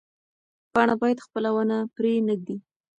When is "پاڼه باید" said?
0.73-1.23